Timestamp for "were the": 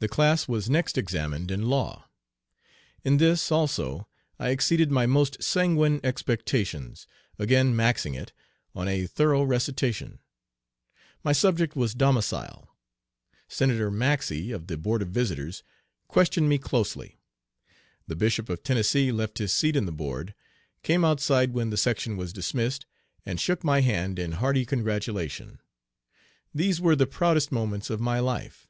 26.80-27.06